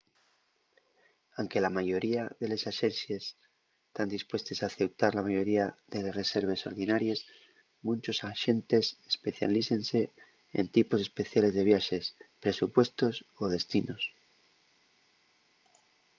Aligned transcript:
anque 1.41 1.59
la 1.65 1.75
mayoría 1.77 2.23
de 2.39 2.47
les 2.51 2.63
axencies 2.71 3.23
tán 3.95 4.07
dispuestes 4.15 4.57
a 4.59 4.65
aceutar 4.71 5.11
la 5.13 5.25
mayoría 5.27 5.65
de 5.93 5.97
les 6.05 6.17
reserves 6.21 6.65
ordinaries 6.71 7.19
munchos 7.85 8.19
axentes 8.31 8.85
especialícense 9.11 9.99
en 10.59 10.65
tipos 10.77 10.99
especiales 11.07 11.51
de 11.57 11.67
viaxes 11.71 12.05
presupuestos 12.43 13.13
o 13.41 13.43
destinos 13.55 14.01